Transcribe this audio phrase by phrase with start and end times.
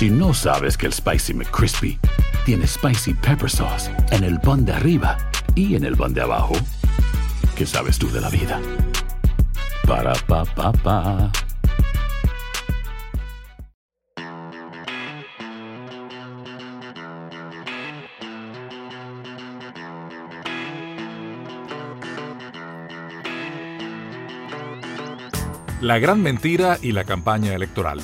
[0.00, 1.98] Si no sabes que el Spicy McCrispy
[2.46, 5.18] tiene Spicy Pepper Sauce en el pan de arriba
[5.54, 6.54] y en el pan de abajo,
[7.54, 8.58] ¿qué sabes tú de la vida?
[9.86, 11.30] Para, pa, pa, pa.
[25.82, 28.00] La gran mentira y la campaña electoral.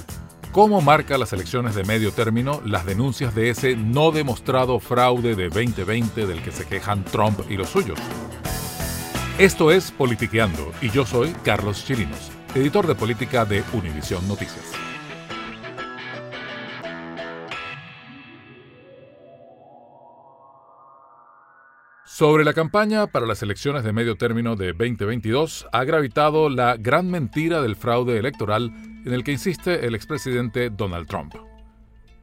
[0.56, 5.50] ¿Cómo marca las elecciones de medio término las denuncias de ese no demostrado fraude de
[5.50, 7.98] 2020 del que se quejan Trump y los suyos?
[9.36, 14.95] Esto es Politiqueando y yo soy Carlos Chirinos, editor de política de Univisión Noticias.
[22.16, 27.10] Sobre la campaña para las elecciones de medio término de 2022 ha gravitado la gran
[27.10, 28.72] mentira del fraude electoral
[29.04, 31.34] en el que insiste el expresidente Donald Trump.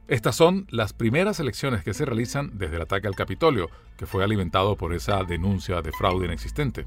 [0.07, 4.23] Estas son las primeras elecciones que se realizan desde el ataque al Capitolio, que fue
[4.23, 6.86] alimentado por esa denuncia de fraude inexistente.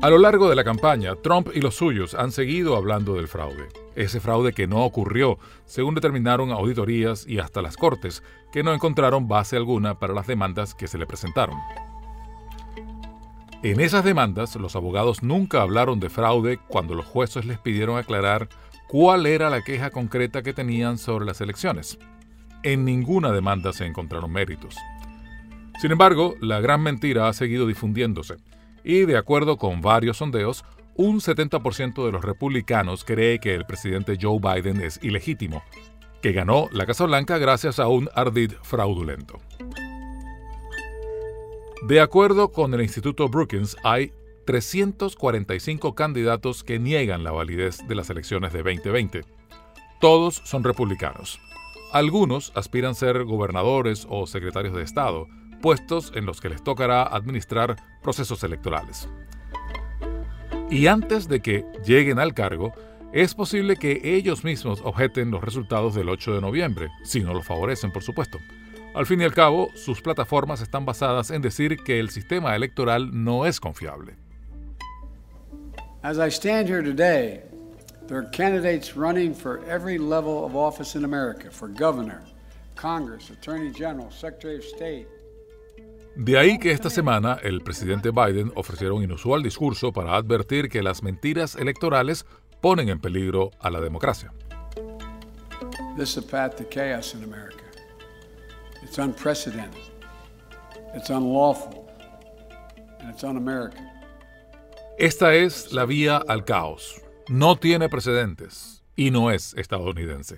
[0.00, 3.66] A lo largo de la campaña, Trump y los suyos han seguido hablando del fraude.
[3.96, 8.22] Ese fraude que no ocurrió, según determinaron auditorías y hasta las cortes,
[8.58, 11.56] que no encontraron base alguna para las demandas que se le presentaron.
[13.62, 18.48] En esas demandas, los abogados nunca hablaron de fraude cuando los jueces les pidieron aclarar
[18.88, 22.00] cuál era la queja concreta que tenían sobre las elecciones.
[22.64, 24.74] En ninguna demanda se encontraron méritos.
[25.80, 28.38] Sin embargo, la gran mentira ha seguido difundiéndose
[28.82, 30.64] y de acuerdo con varios sondeos,
[30.96, 35.62] un 70% de los republicanos cree que el presidente Joe Biden es ilegítimo,
[36.22, 39.38] que ganó la Casa Blanca gracias a un ardid fraudulento.
[41.86, 44.12] De acuerdo con el Instituto Brookings, hay
[44.46, 49.24] 345 candidatos que niegan la validez de las elecciones de 2020.
[50.00, 51.38] Todos son republicanos.
[51.92, 55.28] Algunos aspiran a ser gobernadores o secretarios de Estado,
[55.62, 59.08] puestos en los que les tocará administrar procesos electorales.
[60.70, 62.72] Y antes de que lleguen al cargo,
[63.12, 67.42] es posible que ellos mismos objeten los resultados del 8 de noviembre, si no lo
[67.42, 68.38] favorecen, por supuesto.
[68.94, 73.10] Al fin y al cabo, sus plataformas están basadas en decir que el sistema electoral
[73.12, 74.16] no es confiable.
[76.02, 77.42] As I stand here today,
[78.06, 82.22] there are candidates running for every level of office in America for governor,
[82.76, 85.08] Congress, Attorney General, Secretary of State,
[86.18, 90.82] de ahí que esta semana el presidente Biden ofreciera un inusual discurso para advertir que
[90.82, 92.26] las mentiras electorales
[92.60, 94.32] ponen en peligro a la democracia.
[104.98, 107.00] Esta es la vía al caos.
[107.28, 110.34] No tiene precedentes y no es estadounidense.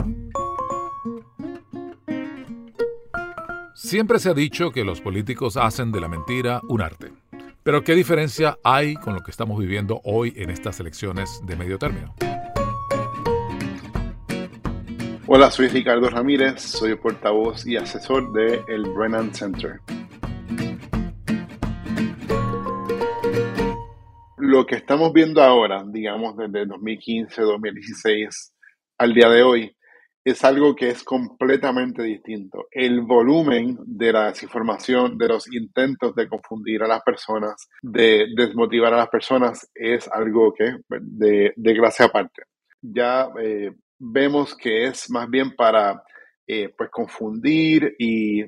[3.75, 7.10] Siempre se ha dicho que los políticos hacen de la mentira un arte.
[7.71, 11.79] Pero ¿qué diferencia hay con lo que estamos viviendo hoy en estas elecciones de medio
[11.79, 12.17] término?
[15.29, 19.79] Hola, soy Ricardo Ramírez, soy portavoz y asesor de el Brennan Center.
[24.39, 28.53] Lo que estamos viendo ahora, digamos desde 2015, 2016
[28.99, 29.77] al día de hoy,
[30.25, 32.67] es algo que es completamente distinto.
[32.71, 38.93] El volumen de la desinformación, de los intentos de confundir a las personas, de desmotivar
[38.93, 42.43] a las personas, es algo que de, de clase aparte.
[42.83, 46.03] Ya eh, vemos que es más bien para
[46.47, 48.43] eh, pues confundir y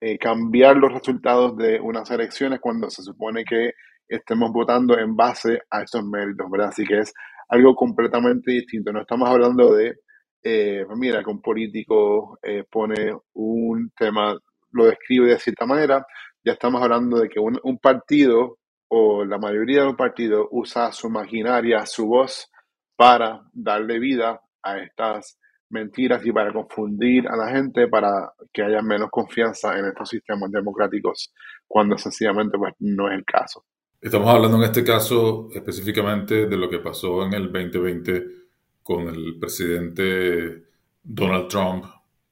[0.00, 3.72] eh, cambiar los resultados de unas elecciones cuando se supone que
[4.08, 6.68] estemos votando en base a esos méritos, ¿verdad?
[6.68, 7.12] Así que es
[7.48, 8.92] algo completamente distinto.
[8.92, 9.94] No estamos hablando de
[10.42, 14.36] eh, mira, que un político eh, pone un tema,
[14.72, 16.06] lo describe de cierta manera,
[16.44, 18.58] ya estamos hablando de que un, partido
[18.88, 22.50] o la mayoría de un partido usa su maquinaria, su voz
[22.96, 25.38] para darle vida a estas
[25.68, 30.50] mentiras y para confundir a la gente para que haya menos confianza en estos sistemas
[30.50, 31.32] democráticos
[31.66, 33.64] cuando sencillamente pues, no es el caso.
[34.00, 38.40] Estamos hablando en este caso específicamente de lo que pasó en el 2020
[38.82, 40.64] con el presidente
[41.02, 41.84] Donald Trump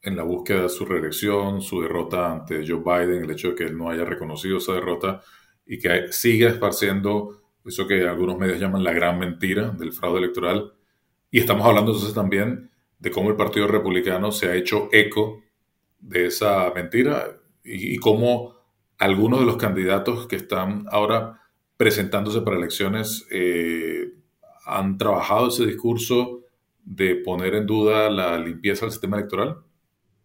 [0.03, 3.65] en la búsqueda de su reelección, su derrota ante Joe Biden, el hecho de que
[3.65, 5.23] él no haya reconocido esa derrota
[5.67, 10.73] y que siga esparciendo eso que algunos medios llaman la gran mentira del fraude electoral.
[11.31, 15.43] Y estamos hablando entonces también de cómo el Partido Republicano se ha hecho eco
[16.01, 18.57] de esa mentira y, cómo
[18.99, 21.43] algunos de los candidatos que están ahora
[21.77, 24.15] presentándose para elecciones eh,
[24.69, 26.43] han trabajado ese discurso
[26.85, 29.57] de poner en duda la limpieza del sistema electoral?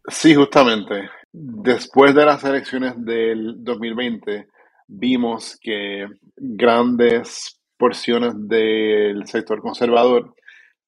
[0.08, 1.10] Sí, justamente.
[1.32, 4.48] Después de las elecciones del 2020,
[4.88, 10.36] vimos que grandes porciones del sector conservador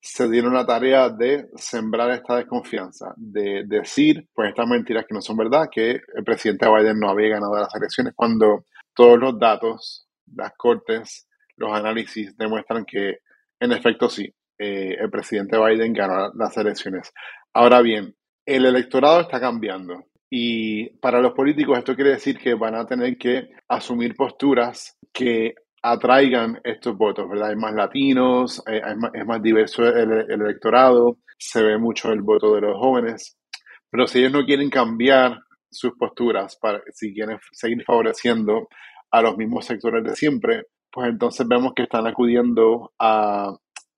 [0.01, 5.21] se dieron la tarea de sembrar esta desconfianza, de decir, pues estas mentiras que no
[5.21, 10.07] son verdad, que el presidente Biden no había ganado las elecciones, cuando todos los datos,
[10.35, 11.27] las cortes,
[11.57, 13.19] los análisis demuestran que
[13.65, 17.11] en efecto sí, eh, el presidente Biden ganó las elecciones.
[17.53, 18.15] Ahora bien,
[18.45, 23.17] el electorado está cambiando y para los políticos esto quiere decir que van a tener
[23.17, 27.49] que asumir posturas que atraigan estos votos, ¿verdad?
[27.49, 28.81] Hay más latinos, eh,
[29.13, 33.37] es, más, diverso el, electorado, se ve mucho el voto de los jóvenes,
[33.89, 35.39] pero si ellos no quieren cambiar
[35.69, 38.67] sus posturas, para, si quieren seguir favoreciendo
[39.11, 40.63] a los mismos sectores de siempre,
[40.95, 43.53] pues entonces vemos que están acudiendo a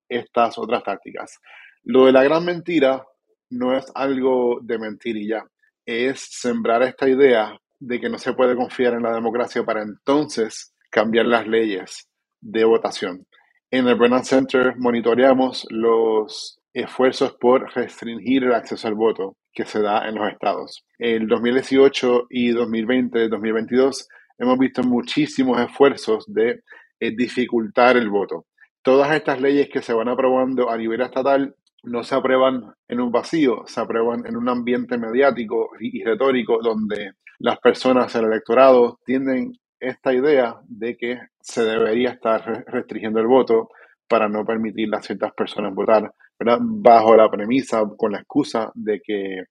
[0.10, 1.40] estas otras tácticas.
[1.84, 3.06] Lo de la gran mentira
[3.52, 5.46] no es algo de mentir y ya,
[5.86, 10.74] es sembrar esta idea de que no se puede confiar en la democracia para entonces
[10.90, 12.10] cambiar las leyes
[12.42, 13.28] de votación.
[13.70, 19.84] En el Brennan Center monitoreamos los esfuerzos por restringir el acceso al voto que se
[19.84, 20.84] da en los estados.
[20.98, 24.08] En 2018 y 2020, 2022,
[24.40, 26.64] hemos visto muchísimos esfuerzos de
[27.00, 28.46] eh, dificultar el voto.
[28.82, 33.12] Todas estas leyes que se van aprobando a nivel estatal no se aprueban en un
[33.12, 39.00] vacío, se aprueban en un ambiente mediático y, y retórico donde las personas, el electorado,
[39.06, 43.70] tienden esta idea de que se debería estar restringiendo el voto
[44.08, 49.44] para no permitir a ciertas personas votar, bajo la premisa, con la excusa de que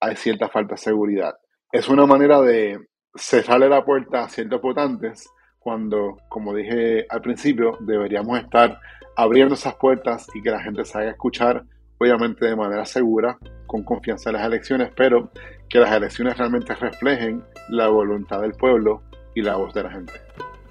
[0.00, 1.34] hay cierta falta de seguridad.
[1.70, 2.78] Es una manera de
[3.14, 5.28] cerrarle la puerta a ciertos votantes
[5.62, 8.80] cuando, como dije al principio, deberíamos estar
[9.16, 11.64] abriendo esas puertas y que la gente se haga escuchar,
[11.98, 15.30] obviamente de manera segura, con confianza en las elecciones, pero
[15.68, 19.02] que las elecciones realmente reflejen la voluntad del pueblo
[19.34, 20.12] y la voz de la gente.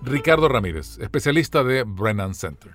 [0.01, 2.71] Ricardo Ramírez, especialista de Brennan Center.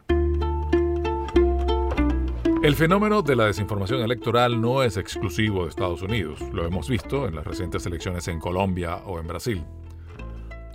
[2.62, 7.28] El fenómeno de la desinformación electoral no es exclusivo de Estados Unidos, lo hemos visto
[7.28, 9.64] en las recientes elecciones en Colombia o en Brasil.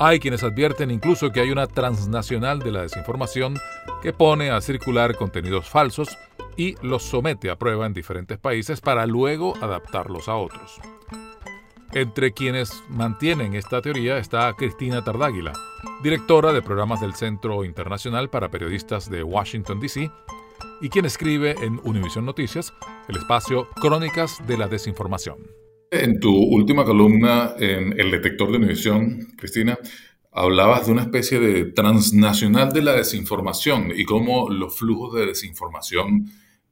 [0.04, 3.60] Hay quienes advierten incluso que hay una transnacional de la desinformación
[4.02, 6.18] que pone a circular contenidos falsos
[6.58, 10.80] y los somete a prueba en diferentes países para luego adaptarlos a otros.
[11.92, 15.54] Entre quienes mantienen esta teoría está Cristina Tardáguila,
[16.02, 20.10] directora de programas del Centro Internacional para Periodistas de Washington, D.C.,
[20.82, 22.74] y quien escribe en Univision Noticias
[23.08, 25.61] el espacio Crónicas de la Desinformación.
[25.94, 29.78] En tu última columna en El Detector de Univision, Cristina,
[30.32, 36.28] hablabas de una especie de transnacional de la desinformación y cómo los flujos de desinformación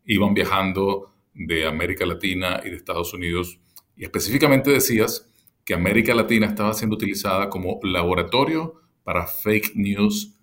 [0.06, 3.60] iban viajando de América Latina y de Estados Unidos
[3.98, 5.30] y específicamente decías
[5.66, 10.40] que América Latina estaba siendo utilizada como laboratorio para fake news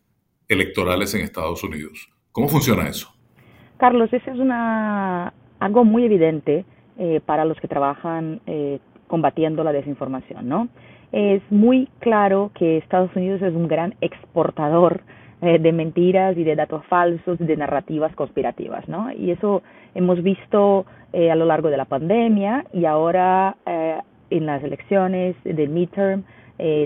[0.49, 2.11] electorales en Estados Unidos.
[2.31, 3.09] ¿Cómo funciona eso?
[3.79, 4.39] Carlos, eso es
[5.61, 6.67] algo muy evidente
[6.99, 10.69] eh, para los que trabajan eh, combatiendo la desinformación, ¿no?
[11.13, 15.03] Es muy claro que Estados Unidos es un gran exportador
[15.43, 19.13] eh, de mentiras y de datos falsos, de narrativas conspirativas, ¿no?
[19.13, 19.63] Y eso
[19.95, 24.01] hemos visto eh, a lo largo de la pandemia y ahora eh,
[24.31, 26.25] en las elecciones del midterm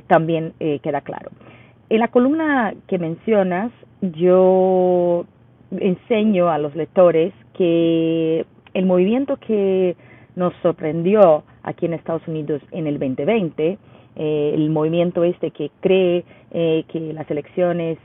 [0.08, 0.52] también
[0.82, 1.30] queda claro.
[1.90, 5.24] En la columna que mencionas, yo
[5.70, 9.96] enseño a los lectores que el movimiento que
[10.36, 13.78] nos sorprendió aquí en Estados Unidos en el 2020,
[14.16, 17.98] el movimiento este que cree que las elecciones,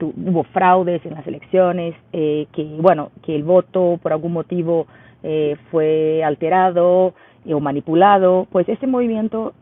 [0.00, 4.86] hubo fraudes en las elecciones, que bueno, que el voto por algún motivo
[5.26, 7.14] eh, fue alterado
[7.46, 9.54] o manipulado, pues ese movimiento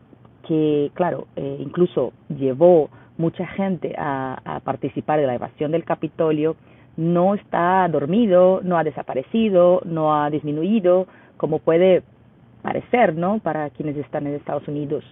[0.45, 6.57] que, claro, eh, incluso llevó mucha gente a, a, participar de la evasión del Capitolio,
[6.97, 11.07] no está dormido, no ha desaparecido, no ha disminuido,
[11.37, 12.03] como puede
[12.61, 13.39] parecer, ¿no?
[13.39, 15.03] Para quienes están en Estados Unidos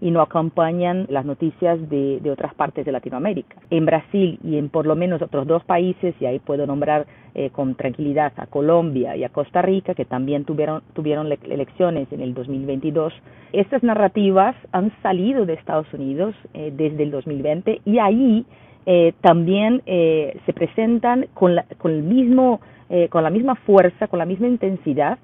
[0.00, 3.56] y no acompañan las noticias de, de, otras partes de Latinoamérica.
[3.70, 7.50] En Brasil y en por lo menos otros dos países, y ahí puedo nombrar eh,
[7.50, 12.32] con tranquilidad a Colombia y a Costa Rica, que también tuvieron, tuvieron elecciones en el
[12.34, 13.12] 2022,
[13.52, 18.44] estas narrativas han salido de Estados Unidos eh, desde el 2020 y ahí
[18.90, 24.08] eh, también eh, se presentan con, la, con, el mismo, eh, con la misma fuerza,
[24.08, 25.18] con la misma intensidad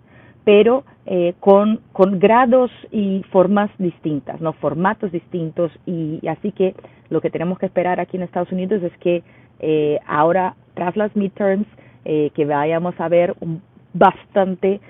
[0.44, 5.72] pero eh, con, con grados y formas distintas, no formatos distintos.
[5.86, 6.74] Y, así que
[7.08, 9.22] lo que tenemos que esperar aquí en Estados Unidos es que
[9.60, 11.66] eh, ahora tras las midterms
[12.04, 14.80] eh, que vayamos a ver un bastante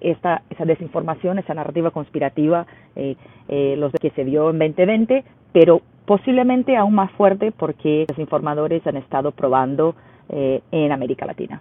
[0.00, 2.66] esta, esa desinformación, esa narrativa conspirativa,
[3.46, 8.96] los que se vio en 2020, pero posiblemente aún más fuerte porque los informadores han
[8.96, 9.94] estado probando
[10.28, 11.60] en América Latina.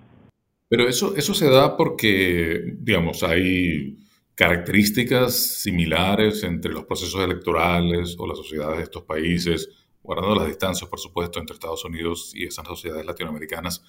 [0.70, 3.98] Pero eso, eso se da porque, digamos, hay
[4.36, 9.70] características similares entre los procesos electorales o las sociedades de estos países,
[10.02, 13.84] guardando las distancias, por supuesto, entre Estados Unidos y esas sociedades latinoamericanas,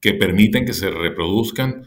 [0.00, 1.82] que permiten que se reproduzcan,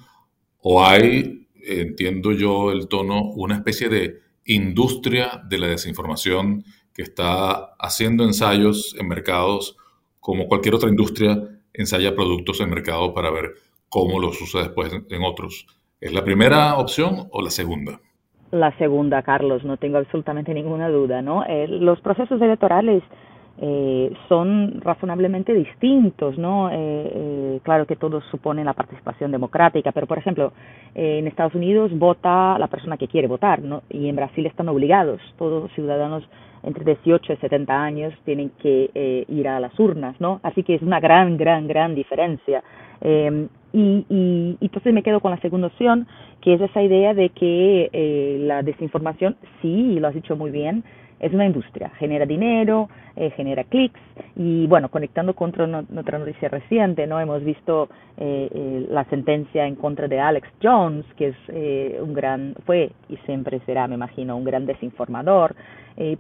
[0.58, 6.66] o hay, entiendo yo el tono, una especie de industria de la desinformación
[7.00, 9.78] que está haciendo ensayos en mercados
[10.20, 11.42] como cualquier otra industria
[11.74, 13.54] ensaya productos en mercado para ver
[13.88, 15.66] cómo los usa después en otros.
[16.02, 18.02] ¿Es la primera opción o la segunda?
[18.52, 21.46] La segunda, Carlos, no tengo absolutamente ninguna duda, ¿no?
[21.46, 23.02] Eh, los procesos electorales
[23.62, 26.70] eh, son razonablemente distintos, ¿no?
[26.72, 30.54] Eh, claro que todos suponen la participación democrática, pero por ejemplo,
[30.96, 33.84] en Estados Unidos vota la persona que quiere votar, ¿no?
[33.90, 36.24] Y en Brasil están obligados, todos los ciudadanos
[36.64, 40.40] entre 18 y 70 años tienen que ir a las urnas, ¿no?
[40.44, 42.64] Así que es una gran, gran, gran diferencia.
[43.02, 46.08] Eh, y, y, entonces me quedo con la segunda opción,
[46.42, 50.84] que es esa idea de que eh, la desinformación, sí, lo has dicho muy bien,
[51.20, 54.00] es una industria, genera dinero, eh, genera clics
[54.36, 60.08] y bueno, conectando con otra noticia reciente, no hemos visto eh, la sentencia en contra
[60.08, 64.66] de Alex Jones, que es un gran, fue y siempre será, me imagino, un gran
[64.66, 65.56] desinformador,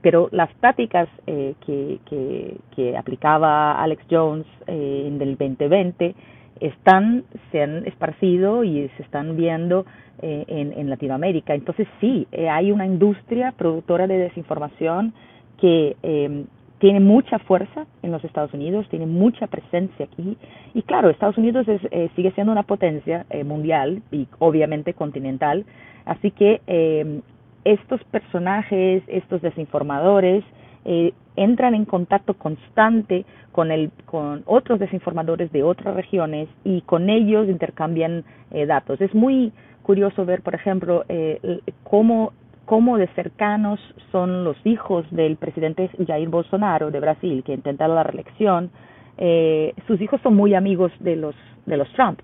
[0.02, 6.16] pero las prácticas que, que, que, aplicaba Alex Jones en el 2020
[6.60, 9.86] están, se han esparcido y se están viendo
[10.22, 11.54] eh, en, en, Latinoamérica.
[11.54, 15.14] Entonces sí, eh, hay una industria productora de desinformación
[15.60, 16.46] que eh,
[16.80, 20.38] tiene mucha fuerza en los Estados Unidos, tiene mucha presencia aquí.
[20.74, 25.66] Y claro, Estados Unidos es, eh, sigue siendo una potencia eh, mundial y obviamente continental.
[26.06, 27.20] Así que eh,
[27.66, 30.44] estos personajes, estos desinformadores,
[30.86, 37.10] eh, entran en contacto constante con, el, con otros desinformadores de otras regiones y con
[37.10, 39.00] ellos intercambian eh, datos.
[39.02, 39.52] Es muy
[39.84, 42.34] curioso ver, por ejemplo, eh, cómo,
[42.66, 43.80] cómo de cercanos
[44.12, 48.70] son los hijos del presidente Jair Bolsonaro de Brasil, que intenta la reelección.
[49.18, 52.20] Eh, sus hijos son muy amigos de los, de los Trump.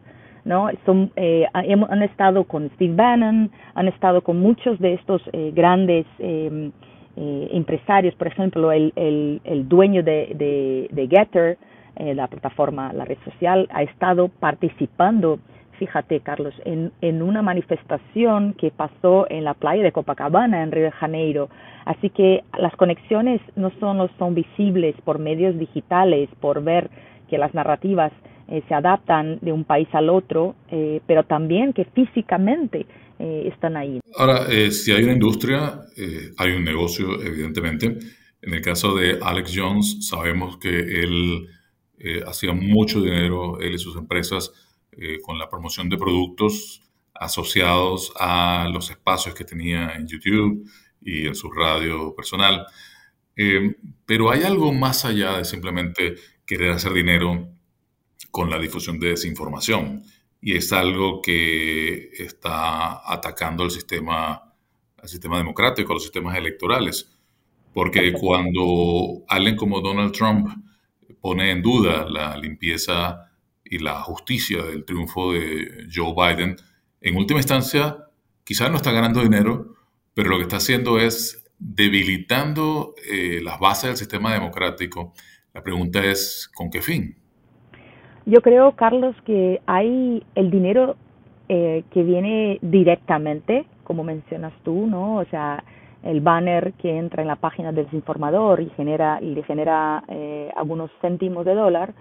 [0.46, 0.70] ¿no?
[0.86, 6.06] Son, eh, han estado con Steve Bannon, han estado con muchos de estos eh, grandes
[6.20, 6.72] eh,
[7.18, 11.58] eh, empresarios, por ejemplo, el, el, el dueño de, de, de Getter,
[11.96, 15.40] eh, la plataforma, la red social, ha estado participando,
[15.80, 20.86] fíjate Carlos, en, en una manifestación que pasó en la playa de Copacabana, en Río
[20.86, 21.50] de Janeiro.
[21.86, 26.90] Así que las conexiones no solo son visibles por medios digitales, por ver
[27.30, 28.12] que las narrativas
[28.48, 32.86] eh, se adaptan de un país al otro, eh, pero también que físicamente
[33.18, 34.00] eh, están ahí.
[34.18, 35.82] Ahora, si hay una industria,
[36.38, 37.98] hay un negocio, evidentemente.
[38.42, 41.48] En el caso de Alex Jones, sabemos que él
[42.28, 44.52] hacía mucho dinero, él y sus empresas,
[45.24, 46.84] con la promoción de productos
[47.16, 50.70] asociados a los espacios que tenía en YouTube
[51.02, 52.68] y en su radio personal.
[54.06, 57.55] pero hay algo más allá de simplemente querer hacer dinero
[58.36, 60.04] con la difusión de desinformación
[60.42, 64.54] y es algo que está atacando el sistema,
[65.02, 67.10] el sistema democrático, los sistemas electorales.
[67.74, 70.50] Porque cuando alguien como Donald Trump
[71.22, 73.32] pone en duda la limpieza
[73.64, 76.58] y la justicia del triunfo de Joe Biden,
[77.00, 78.00] en última instancia,
[78.44, 79.78] quizás no está ganando dinero,
[80.14, 85.14] pero lo que está haciendo es debilitando eh, las bases del sistema democrático.
[85.54, 87.25] La pregunta es, ¿con qué fin?
[88.26, 90.96] Yo creo, Carlos, que hay el dinero
[91.48, 95.18] eh, que viene directamente, como mencionas tú, ¿no?
[95.18, 95.64] O sea,
[96.02, 100.52] el banner que entra en la página del desinformador y genera y le genera eh,
[100.56, 101.94] algunos céntimos de dólar,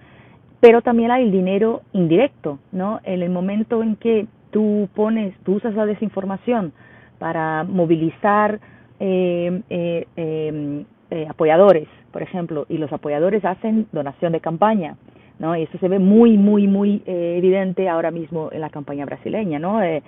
[0.60, 3.00] pero también hay el dinero indirecto, ¿no?
[3.04, 6.72] En el momento en que tú pones, tú usas la desinformación
[7.18, 8.60] para movilizar
[8.98, 14.96] eh, eh, em, eh, apoyadores, por ejemplo, y los apoyadores hacen donación de campaña
[15.44, 15.54] ¿no?
[15.54, 19.58] Y eso se ve muy, muy, muy eh, evidente ahora mismo en la campaña brasileña,
[19.58, 19.82] ¿no?
[19.82, 20.02] Eh,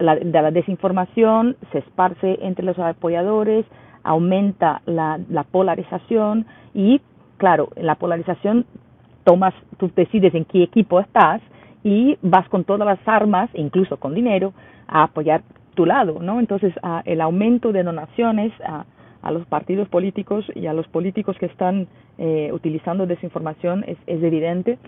[0.00, 3.64] la, de la desinformación se esparce entre los apoyadores,
[4.02, 7.00] aumenta la, la polarización y,
[7.36, 8.66] claro, en la polarización
[9.22, 11.40] tomas, tú decides en qué equipo estás
[11.84, 14.52] y vas con todas las armas, incluso con dinero,
[14.88, 15.42] a apoyar
[15.74, 16.40] tu lado, ¿no?
[16.40, 18.84] Entonces, el aumento de donaciones, a,
[19.22, 24.22] a los partidos políticos y a los políticos que están eh, utilizando desinformación es, es
[24.22, 24.78] evidente,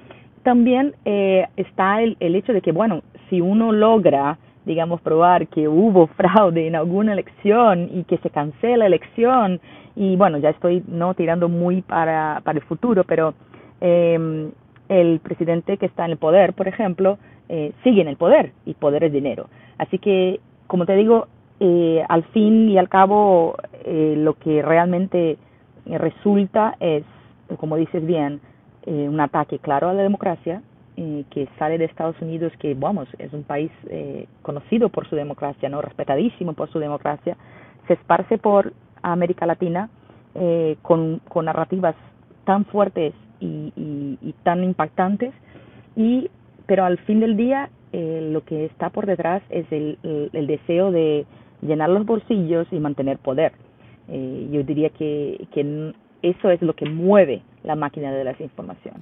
[0.42, 5.68] también eh, está el, el hecho de que, bueno, si uno logra digamos, probar que
[5.68, 9.60] hubo fraude en alguna elección y que se cancela la elección,
[9.96, 13.34] y bueno, ya estoy no tirando muy para, para el futuro, pero
[13.80, 14.50] eh,
[14.88, 18.74] el presidente que está en el poder, por ejemplo, eh, sigue en el poder y
[18.74, 19.48] poder es dinero.
[19.78, 21.26] Así que, como te digo,
[21.60, 25.38] eh, al fin y al cabo, eh, lo que realmente
[25.86, 27.04] resulta es,
[27.58, 28.40] como dices bien,
[28.86, 30.62] eh, un ataque claro a la democracia,
[30.96, 35.16] eh, que sale de Estados Unidos, que vamos, es un país eh, conocido por su
[35.16, 37.36] democracia, no respetadísimo por su democracia,
[37.86, 38.72] se esparce por
[39.02, 39.88] América Latina
[40.34, 41.94] eh, con, con narrativas
[42.44, 45.32] tan fuertes y, y, y tan impactantes,
[45.96, 46.30] y
[46.66, 50.46] pero al fin del día eh, lo que está por detrás es el, el, el,
[50.46, 51.26] deseo de
[51.60, 53.52] llenar los bolsillos y mantener poder.
[54.08, 55.92] Eh, yo diría que, que
[56.22, 58.94] eso es lo que mueve la máquina de la desinformación.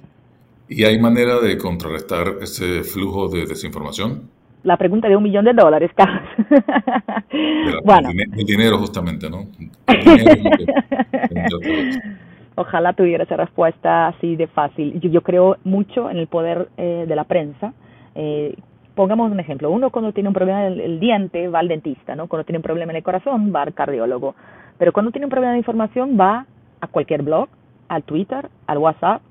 [0.69, 4.29] ¿Y hay manera de contrarrestar ese flujo de desinformación?
[4.63, 6.21] La pregunta de un millón de dólares, Carlos.
[7.83, 8.09] bueno.
[8.37, 9.47] El dinero, justamente, ¿no?
[12.55, 14.99] Ojalá tuviera esa respuesta así de fácil.
[15.01, 17.73] Yo, yo creo mucho en el poder eh, de la prensa.
[18.13, 18.55] Eh,
[18.93, 19.71] pongamos un ejemplo.
[19.71, 22.27] Uno cuando tiene un problema en el, el, diente va al dentista, ¿no?
[22.27, 24.35] Cuando tiene un problema en el corazón va al cardiólogo.
[24.81, 26.47] Pero cuando tiene un problema de información va
[26.79, 27.49] a cualquier blog,
[27.87, 29.21] al Twitter, al WhatsApp,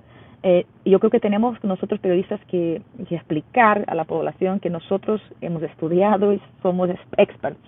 [0.45, 5.21] eh, yo creo que tenemos nosotros periodistas que, que, explicar a la población que nosotros
[5.41, 7.59] hemos estudiado y somos experts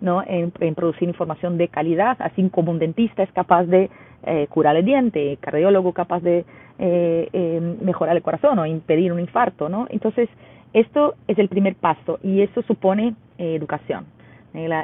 [0.00, 0.22] ¿no?
[0.24, 3.90] en, producir información de calidad, así como un dentista es capaz de
[4.22, 6.44] eh, curar el diente, cardiólogo capaz de
[6.78, 9.68] eh, eh, mejorar el corazón o impedir un infarto.
[9.68, 9.88] ¿no?
[9.90, 10.28] Entonces,
[10.74, 14.06] esto es el primer paso y eso supone eh, educación.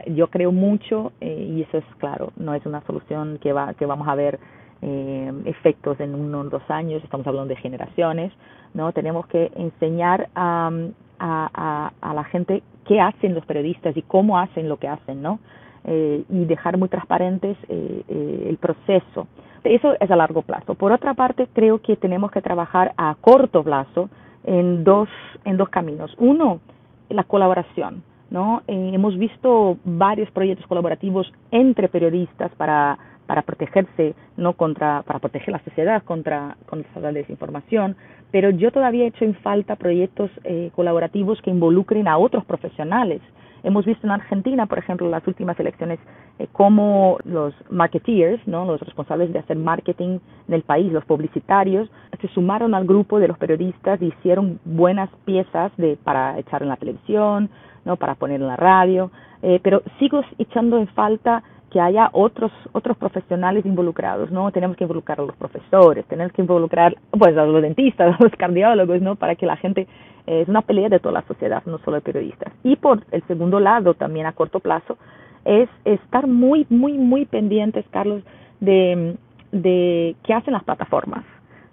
[0.06, 3.84] Yo creo mucho eh, y eso es claro, no es una solución que, va, que
[3.84, 4.38] vamos a ver
[4.80, 8.32] eh, efectos en unos o dos años, estamos hablando de generaciones,
[8.74, 8.92] ¿no?
[8.92, 10.70] Tenemos que enseñar a,
[11.18, 15.20] a, a, a, la gente qué hacen los periodistas y cómo hacen lo que hacen,
[15.20, 15.40] ¿no?
[15.84, 19.26] Eh, y dejar muy transparentes eh, el proceso.
[19.64, 20.74] Eso es a largo plazo.
[20.74, 24.08] Por otra parte, creo que tenemos que trabajar a corto plazo
[24.44, 25.08] en dos,
[25.44, 26.14] en dos caminos.
[26.18, 26.60] Uno,
[27.08, 28.02] la colaboración.
[28.30, 28.62] ¿No?
[28.66, 35.50] Eh, hemos visto varios proyectos colaborativos entre periodistas para para protegerse, no contra, para proteger
[35.50, 37.94] la sociedad contra, contra la desinformación,
[38.30, 43.20] pero yo todavía he hecho en falta proyectos eh, colaborativos que involucren a otros profesionales.
[43.62, 45.98] Hemos visto en Argentina, por ejemplo, en las últimas elecciones,
[46.38, 48.64] eh, cómo los marketeers, ¿no?
[48.64, 51.90] los responsables de hacer marketing en el país, los publicitarios,
[52.20, 56.68] se sumaron al grupo de los periodistas y hicieron buenas piezas de, para echar en
[56.68, 57.50] la televisión,
[57.84, 57.96] ¿no?
[57.96, 59.10] para poner en la radio,
[59.42, 64.50] eh, pero sigo echando en falta que haya otros otros profesionales involucrados, ¿no?
[64.52, 68.32] Tenemos que involucrar a los profesores, tenemos que involucrar pues a los dentistas, a los
[68.32, 69.16] cardiólogos, ¿no?
[69.16, 69.86] Para que la gente
[70.26, 72.52] eh, es una pelea de toda la sociedad, no solo de periodistas.
[72.64, 74.96] Y por el segundo lado, también a corto plazo,
[75.44, 78.22] es estar muy muy muy pendientes, Carlos,
[78.60, 79.16] de
[79.52, 81.24] de qué hacen las plataformas,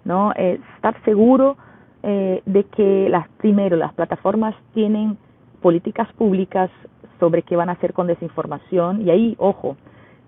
[0.04, 0.32] ¿no?
[0.36, 1.56] Eh, estar seguro
[2.02, 5.18] eh, de que las primero las plataformas tienen
[5.60, 6.70] políticas públicas
[7.18, 9.76] sobre qué van a hacer con desinformación y ahí, ojo,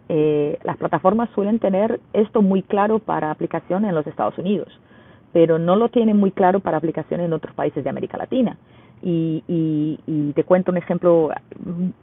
[0.09, 4.69] eh, las plataformas suelen tener esto muy claro para aplicación en los Estados Unidos,
[5.33, 8.57] pero no lo tienen muy claro para aplicación en otros países de América Latina.
[9.01, 11.31] Y, y, y te cuento un ejemplo,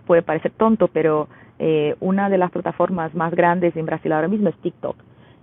[0.06, 1.28] puede parecer tonto, pero
[1.60, 4.96] eh, una de las plataformas más grandes en Brasil ahora mismo es TikTok.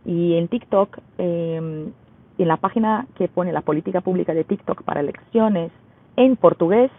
[0.04, 1.90] Y en TikTok, eh,
[2.38, 5.70] en la página que pone la política pública de TikTok para elecciones
[6.16, 6.90] en portugués,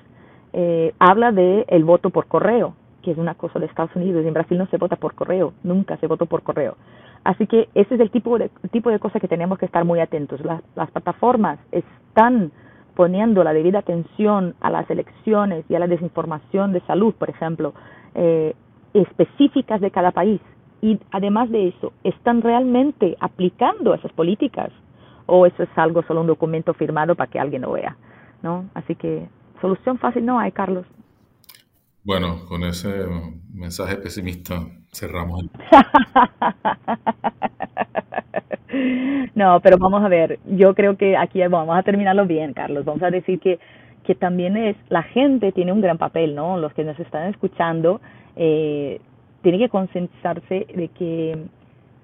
[0.54, 4.26] eh, habla de el voto por correo, que es una cosa de Estados Unidos.
[4.26, 6.78] En Brasil no se vota por correo, nunca se votó por correo.
[7.24, 10.00] Así que ese es el tipo de, tipo de cosa que tenemos que estar muy
[10.00, 10.44] atentos.
[10.44, 12.52] Las, las plataformas están
[12.96, 17.74] poniendo la debida atención a las elecciones y a la desinformación de salud, por ejemplo,
[18.14, 18.54] eh,
[18.94, 20.42] específicas de cada país.
[20.82, 24.70] Y además de eso, ¿están realmente aplicando esas políticas?
[25.26, 27.96] ¿O eso es algo, solo un documento firmado para que alguien lo vea?
[28.44, 28.66] ¿no?
[28.76, 29.28] Así que
[29.64, 30.86] solución fácil no hay, Carlos.
[32.04, 33.06] Bueno, con ese
[33.54, 34.56] mensaje pesimista
[34.92, 35.50] cerramos el...
[39.36, 42.84] no, pero vamos a ver, yo creo que aquí vamos a terminarlo bien, Carlos.
[42.84, 43.58] Vamos a decir que,
[44.04, 46.58] que también es, la gente tiene un gran papel, ¿no?
[46.58, 48.02] Los que nos están escuchando
[48.36, 49.00] eh,
[49.44, 51.38] tienen que concientizarse de que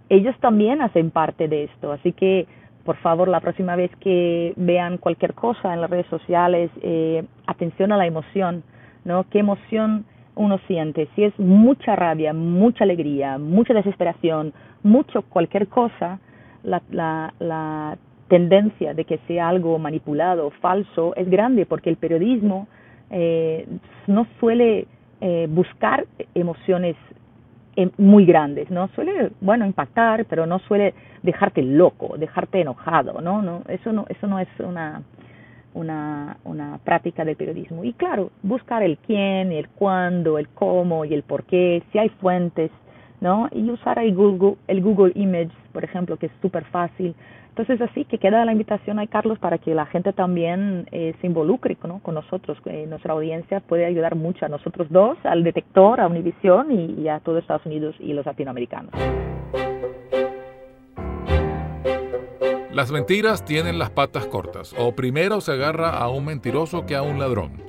[0.07, 1.91] ellos también hacen parte de esto.
[1.91, 2.47] Así que
[2.83, 7.91] por favor, la próxima vez que vean cualquier cosa en las redes sociales, eh, atención
[7.91, 8.63] a la emoción,
[9.05, 9.25] ¿no?
[9.29, 11.07] ¿Qué emoción uno siente?
[11.15, 16.19] Si es mucha rabia, mucha alegría, mucha desesperación, mucho cualquier cosa,
[16.63, 17.97] la, la, la
[18.29, 22.67] tendencia de que sea algo manipulado, falso, es grande porque el periodismo
[23.09, 23.67] eh,
[24.07, 24.87] no suele
[25.19, 26.95] eh, buscar emociones
[27.79, 28.87] eh, muy grandes, ¿no?
[28.89, 33.41] Suele, bueno, impactar, pero no suele dejarte loco, dejarte enojado, ¿no?
[33.41, 35.01] no eso no eso no es una
[35.73, 37.83] una, una práctica del periodismo.
[37.83, 42.09] Y claro, buscar el quién, el cuándo, el cómo y el por qué, si hay
[42.09, 42.71] fuentes,
[43.21, 43.47] ¿no?
[43.51, 47.15] Y usar el Google, el Google Image, por ejemplo, que es súper fácil.
[47.59, 51.27] Entonces, así que queda la invitación ahí, Carlos, para que la gente también eh, se
[51.27, 52.57] involucre con nosotros.
[52.63, 57.19] Eh, nuestra audiencia puede ayudar mucho a nosotros dos, al detector, a Univision y, a
[57.19, 58.93] todo Estados Unidos y los latinoamericanos.
[62.71, 67.01] Las mentiras tienen las patas cortas, o primero se agarra a un mentiroso que a
[67.01, 67.61] un ladrón.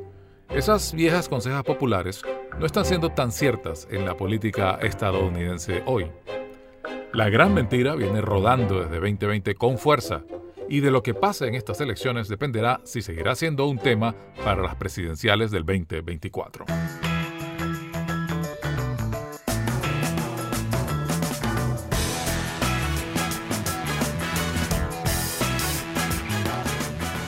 [0.50, 2.22] Esas viejas consejas populares
[2.60, 6.06] no están siendo tan ciertas en la política estadounidense hoy.
[7.12, 10.22] La gran mentira viene rodando desde 2020 con fuerza,
[10.68, 14.62] y de lo que pase en estas elecciones dependerá si seguirá siendo un tema para
[14.62, 16.66] las presidenciales del 2024.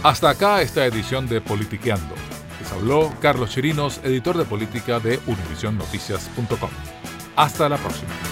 [0.05, 2.15] Hasta acá esta edición de Politiqueando.
[2.61, 6.71] Les habló Carlos Chirinos, editor de política de UnivisionNoticias.com.
[7.35, 8.32] Hasta la próxima.